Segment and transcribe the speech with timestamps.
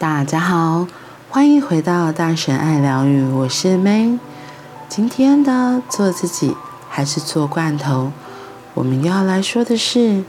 [0.00, 0.86] 大家好，
[1.28, 4.18] 欢迎回到大神爱疗愈，我是 May。
[4.88, 6.56] 今天的做自己
[6.88, 8.10] 还是做罐头？
[8.72, 10.24] 我们要来说的是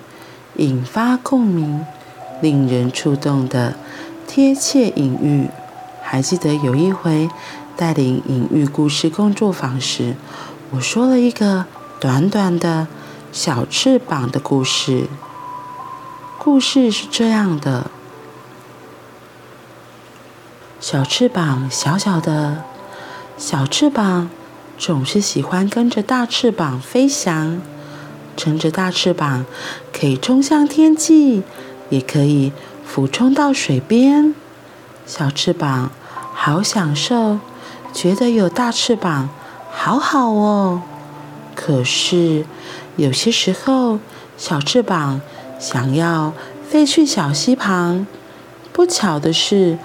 [0.57, 1.85] 引发共鸣、
[2.41, 3.75] 令人触动的
[4.27, 5.47] 贴切隐喻。
[6.03, 7.29] 还记得有一回
[7.77, 10.17] 带领隐喻故事工作坊时，
[10.71, 11.65] 我说了一个
[11.97, 12.89] 短短的
[13.31, 15.07] 小翅膀的故事。
[16.37, 17.89] 故事是这样的。
[20.81, 22.63] 小翅膀小小的，
[23.37, 24.31] 小翅膀
[24.79, 27.61] 总是喜欢跟着大翅膀飞翔。
[28.35, 29.45] 乘着大翅膀，
[29.93, 31.43] 可以冲向天际，
[31.89, 32.51] 也可以
[32.83, 34.33] 俯冲到水边。
[35.05, 35.91] 小翅膀
[36.33, 37.37] 好享受，
[37.93, 39.29] 觉得有大翅膀
[39.71, 40.81] 好好哦。
[41.53, 42.45] 可是
[42.95, 43.99] 有些时候，
[44.35, 45.21] 小翅膀
[45.59, 46.33] 想要
[46.67, 48.07] 飞去小溪旁，
[48.73, 49.77] 不巧的是。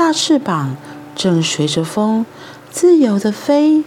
[0.00, 0.78] 大翅膀
[1.14, 2.24] 正随着风
[2.70, 3.84] 自由地飞，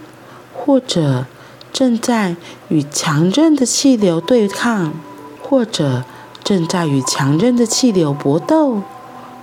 [0.54, 1.26] 或者
[1.72, 2.36] 正在
[2.68, 4.94] 与强韧的气流对抗，
[5.42, 6.04] 或者
[6.44, 8.82] 正在与强韧的气流搏斗，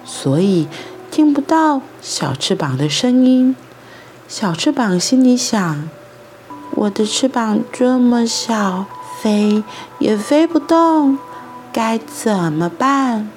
[0.05, 0.69] 所以
[1.11, 3.53] 听不到小翅膀的声音。
[4.30, 5.89] 小翅膀心里想
[6.72, 8.85] ：“我的翅膀这么小，
[9.19, 9.61] 飞
[10.00, 11.17] 也飞不动，
[11.73, 13.30] 该怎么办？”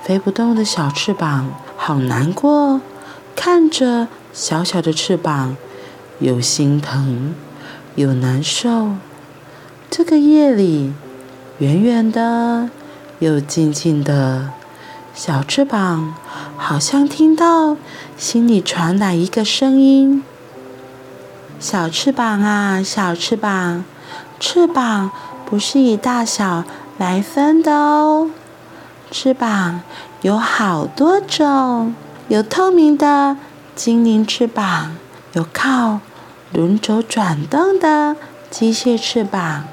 [0.00, 1.50] 飞不动的小翅膀。
[1.86, 2.80] 好难过，
[3.36, 5.56] 看着小小的翅膀，
[6.18, 7.32] 又心疼
[7.94, 8.96] 又难受。
[9.88, 10.92] 这个夜里，
[11.58, 12.70] 远远的
[13.20, 14.50] 又静静的，
[15.14, 16.16] 小翅膀
[16.56, 17.76] 好像听到
[18.18, 20.24] 心里传来一个声音
[21.60, 23.84] ：“小翅膀啊，小翅膀，
[24.40, 25.12] 翅膀
[25.48, 26.64] 不是以大小
[26.98, 28.28] 来分的哦，
[29.12, 29.82] 翅膀。”
[30.22, 31.94] 有好多种，
[32.28, 33.36] 有透明的
[33.74, 34.96] 精灵翅膀，
[35.34, 36.00] 有靠
[36.52, 38.16] 轮轴转动的
[38.50, 39.64] 机械翅膀，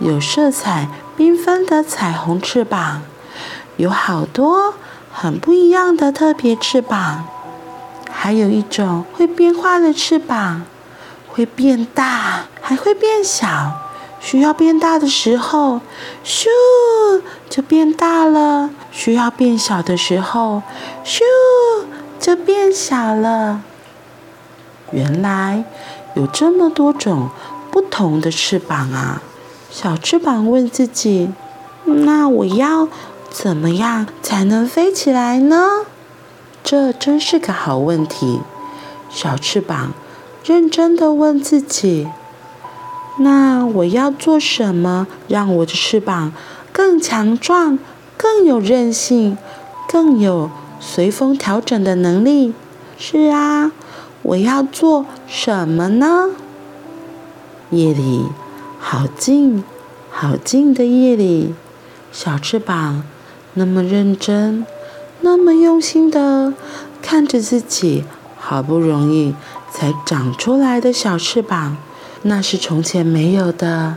[0.00, 3.02] 有色彩缤纷的彩虹翅膀，
[3.76, 4.74] 有好多
[5.12, 7.24] 很不一样的特别翅膀，
[8.10, 10.62] 还有一种会变化的翅膀，
[11.28, 13.78] 会变大，还会变小。
[14.22, 15.80] 需要变大的时候，
[16.24, 16.46] 咻
[17.50, 20.62] 就变大了；需要变小的时候，
[21.04, 21.20] 咻
[22.20, 23.62] 就变小了。
[24.92, 25.64] 原来
[26.14, 27.30] 有这么多种
[27.72, 29.20] 不同的翅膀啊！
[29.70, 31.32] 小翅膀问自己
[31.84, 32.86] ：“那我要
[33.28, 35.86] 怎么样才能飞起来呢？”
[36.62, 38.40] 这真是个好问题。
[39.10, 39.92] 小翅膀
[40.44, 42.08] 认真的问自己。
[43.18, 46.32] 那我要做什么，让我的翅膀
[46.72, 47.78] 更强壮、
[48.16, 49.36] 更有韧性、
[49.88, 50.50] 更有
[50.80, 52.54] 随风调整的能力？
[52.98, 53.72] 是啊，
[54.22, 56.30] 我要做什么呢？
[57.70, 58.26] 夜里，
[58.78, 59.62] 好静、
[60.10, 61.54] 好静的夜里，
[62.10, 63.02] 小翅膀
[63.54, 64.66] 那么认真、
[65.20, 66.54] 那么用心的
[67.02, 68.04] 看着自己
[68.38, 69.34] 好不容易
[69.70, 71.76] 才长出来的小翅膀。
[72.24, 73.96] 那是从前没有的，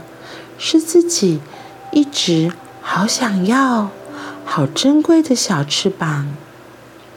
[0.57, 1.41] 是自己
[1.91, 3.89] 一直好想要、
[4.43, 6.35] 好珍贵的小翅膀。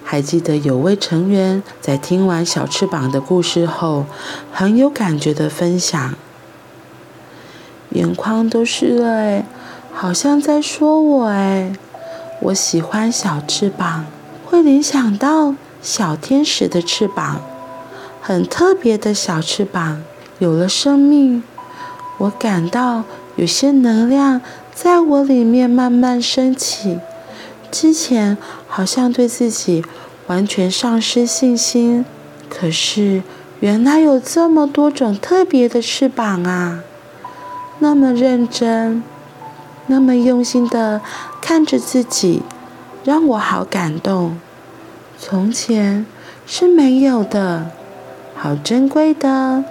[0.04, 4.04] 还记得有位成员在听完小翅膀的故事后，
[4.52, 6.14] 很有感觉的分享
[7.92, 9.46] ：“眼眶都湿了，哎，
[9.92, 11.72] 好像在说我，哎，
[12.40, 14.04] 我喜欢小翅膀，
[14.44, 17.40] 会联想到小天使的翅膀，
[18.20, 20.02] 很特别的小翅膀。”
[20.38, 21.42] 有了生命，
[22.18, 23.04] 我感到
[23.36, 24.40] 有些能量
[24.72, 26.98] 在我里面慢慢升起。
[27.70, 29.84] 之前好像对自己
[30.28, 32.04] 完全丧失信心，
[32.48, 33.22] 可是
[33.60, 36.82] 原来有这么多种特别的翅膀啊！
[37.80, 39.02] 那么认真，
[39.86, 41.00] 那么用心的
[41.40, 42.42] 看着自己，
[43.04, 44.38] 让我好感动。
[45.18, 46.06] 从前
[46.46, 47.70] 是没有的，
[48.34, 49.64] 好珍贵的。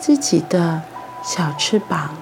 [0.00, 0.80] 自己的
[1.22, 2.14] 小翅膀，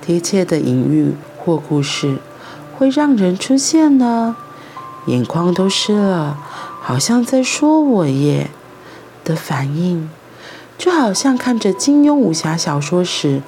[0.00, 2.16] 贴切的隐喻或故事，
[2.74, 4.34] 会让人出现了，
[5.06, 6.38] 眼眶都湿了，
[6.80, 8.48] 好像在说我耶
[9.22, 10.08] 的反应，
[10.78, 13.42] 就好像看着金庸武侠小说时，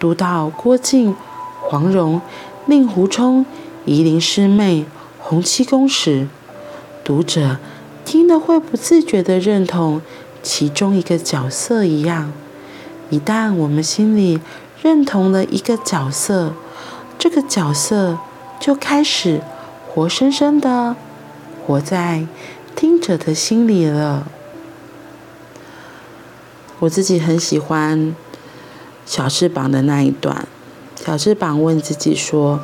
[0.00, 1.14] 读到郭靖、
[1.60, 2.22] 黄蓉、
[2.64, 3.44] 令狐冲、
[3.84, 4.86] 夷陵师妹、
[5.20, 6.28] 洪七公时，
[7.04, 7.58] 读者
[8.06, 10.00] 听了会不自觉的认同。
[10.42, 12.32] 其中一个角色一样，
[13.10, 14.40] 一旦我们心里
[14.82, 16.54] 认同了一个角色，
[17.18, 18.18] 这个角色
[18.60, 19.40] 就开始
[19.88, 20.96] 活生生的
[21.66, 22.26] 活在
[22.74, 24.26] 听者的心里了。
[26.80, 28.14] 我自己很喜欢
[29.04, 30.46] 小翅膀的那一段。
[30.94, 32.60] 小翅膀问自己说：“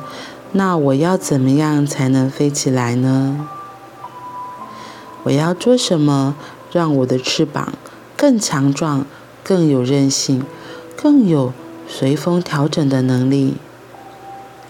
[0.53, 3.47] 那我要怎么样才能飞起来呢？
[5.23, 6.35] 我要做什么
[6.75, 7.71] 让我的翅膀
[8.17, 9.05] 更强壮、
[9.41, 10.43] 更有韧性、
[11.01, 11.53] 更有
[11.87, 13.55] 随风调整的能力？”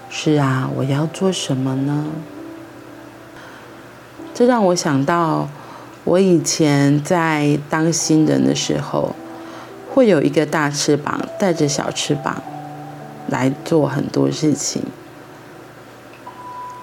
[0.08, 2.06] 是啊，我要做什么呢？
[4.36, 5.50] 这让我想到，
[6.04, 9.16] 我以前在当新人的时候，
[9.92, 12.44] 会有一个大翅膀带着小翅膀
[13.28, 14.84] 来做很多事情。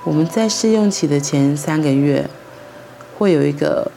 [0.03, 2.29] 我们在试用期的前三个月，
[3.17, 3.93] 会有一个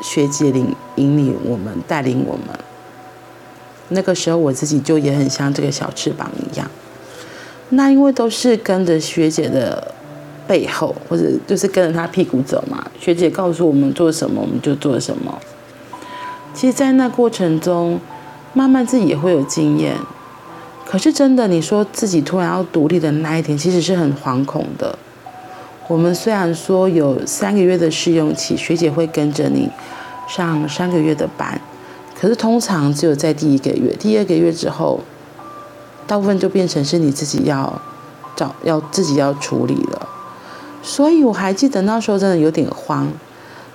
[0.00, 2.58] 学姐领引领我们，带领我们。
[3.88, 6.70] 那个时候我自己就也很像这个小翅膀一样。
[7.70, 9.94] 那因为都是跟着学姐的
[10.46, 12.84] 背后，或者就是跟着她屁股走嘛。
[12.98, 15.38] 学姐告诉我们做什么，我们就做什么。
[16.52, 18.00] 其实，在那过程中，
[18.54, 19.94] 慢慢自己也会有经验。
[20.84, 24.98] 可是，真的，你说自己突然要独立的那一天，其实是很惶恐的。
[25.90, 29.68] 我们虽然说有三个月的试用期，学姐会跟着你
[30.28, 31.60] 上三个月的班，
[32.16, 35.00] 可是通常只有在第一个月、第二个月之后。
[36.06, 37.80] 大部分就变成是你自己要
[38.34, 40.08] 找，要自己要处理了，
[40.82, 43.08] 所以我还记得那时候真的有点慌，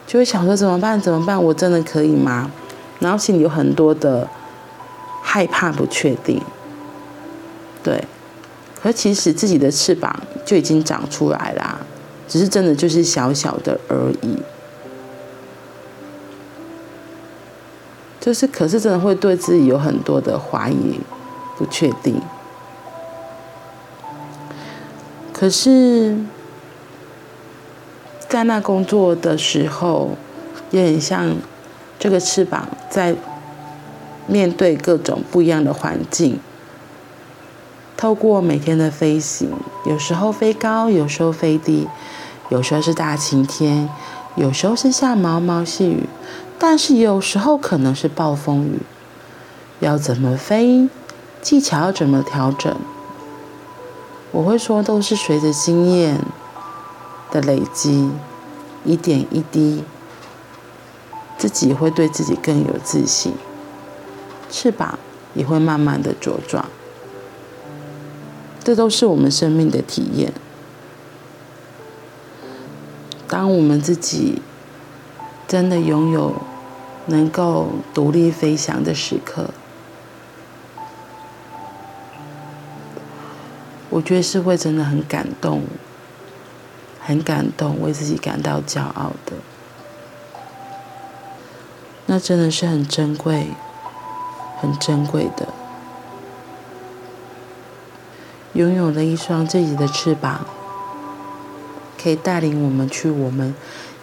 [0.06, 1.00] 就会想说怎么办？
[1.00, 1.42] 怎么办？
[1.42, 2.52] 我真的可以吗？
[3.00, 4.28] 然后心里有很多的
[5.22, 6.42] 害怕、不确定。
[7.82, 8.04] 对，
[8.82, 10.14] 可其实自己的翅膀
[10.44, 11.80] 就已经长出来啦，
[12.28, 14.38] 只是真的就是小小的而已。
[18.20, 21.00] 就是，可是真的会对自己有很多的怀疑。
[21.58, 22.22] 不确定，
[25.32, 26.18] 可是，
[28.28, 30.18] 在那工作的时候，
[30.72, 31.34] 也很像
[31.98, 33.16] 这个翅膀在
[34.28, 36.38] 面对各种不一样的环境，
[38.06, 39.50] 透过每天的飞行，
[39.84, 41.88] 有时候飞高，有时候飞低，
[42.50, 43.90] 有时候是大晴天，
[44.36, 46.08] 有时候是下毛毛细雨，
[46.60, 48.82] 但是有时候可能是暴风雨，
[49.80, 50.88] 要怎么飞？
[51.42, 52.78] 技巧要怎么调整？
[54.30, 56.20] 我会说，都是随着经验
[57.32, 58.12] 的累积，
[58.84, 59.84] 一点一滴，
[61.40, 63.34] 自己会对自己更有自信，
[64.52, 65.00] 翅膀
[65.34, 66.64] 也会慢慢的茁壮。
[68.66, 70.34] 这都是我们生命的体验。
[73.28, 74.42] 当我们自己
[75.48, 76.34] 真的拥有
[77.06, 79.52] 能够独立飞翔的时刻。
[83.92, 85.62] 我觉得是会真的很感动，
[87.00, 89.34] 很感动，为自己感到骄傲的。
[92.08, 93.50] 那真的是很珍贵，
[94.60, 95.48] 很珍贵的，
[98.56, 100.46] 拥有了一双自己的翅膀，
[102.02, 103.54] 可以带领我们去我们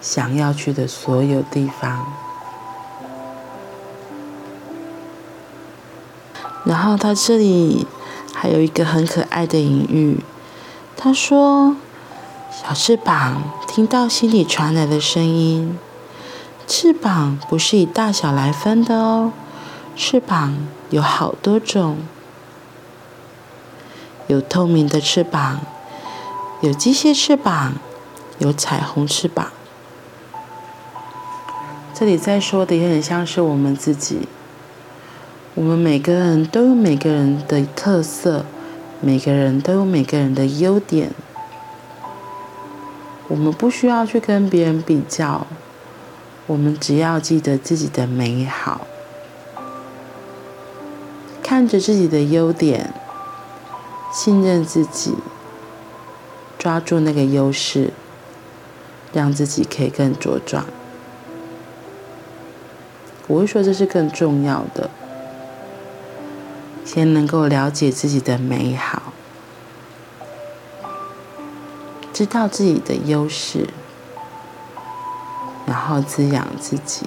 [0.00, 2.06] 想要去的所有地方。
[6.64, 7.86] 然后他这里。
[8.34, 10.18] 还有一个很可爱的隐喻，
[10.96, 11.76] 他说
[12.50, 15.78] ：“小翅膀听到心里传来的声音，
[16.66, 19.32] 翅膀不是以大小来分的哦，
[19.94, 20.56] 翅膀
[20.90, 21.98] 有好多种，
[24.32, 25.60] 有透明的翅膀，
[26.62, 27.74] 有机械翅膀，
[28.38, 29.52] 有彩虹翅膀。”
[31.92, 34.26] 这里在说的也很像是我们自己。
[35.54, 38.46] 我们每个人都有每个人的特色，
[39.02, 41.10] 每个人都有每个人的优点。
[43.28, 45.46] 我们不需要去跟别人比较，
[46.46, 48.86] 我们只要记得自己的美好，
[51.42, 52.94] 看着自己的优点，
[54.12, 55.16] 信任自己，
[56.58, 57.92] 抓住那个优势，
[59.12, 60.66] 让自己可以更茁壮。
[63.26, 64.90] 我会说这是更重要的。
[66.84, 69.14] 先能够了解自己的美好，
[72.12, 73.68] 知道自己的优势，
[75.64, 77.06] 然后滋养自己，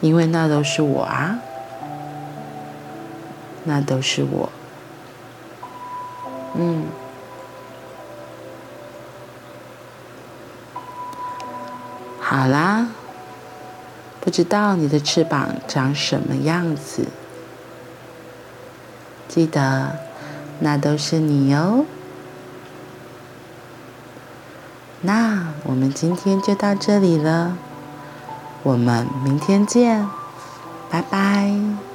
[0.00, 1.38] 因为那都是我啊，
[3.64, 4.50] 那都是我，
[6.54, 6.84] 嗯，
[12.20, 12.88] 好啦。
[14.20, 17.06] 不知道你的翅膀长什么样子？
[19.26, 19.96] 记得
[20.58, 21.86] 那都是你哟。
[25.00, 27.56] 那我们今天就到这里了，
[28.68, 30.06] 我们明天见，
[30.90, 31.87] 拜拜。